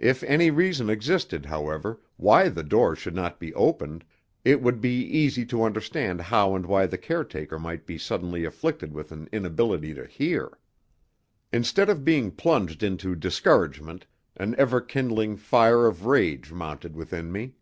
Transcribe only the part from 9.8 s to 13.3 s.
to hear. Instead of being plunged into